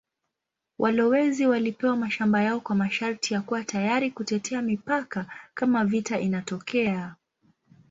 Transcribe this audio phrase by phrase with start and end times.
[0.79, 7.15] Walowezi walipewa mashamba yao kwa masharti ya kuwa tayari kutetea mipaka kama vita inatokea.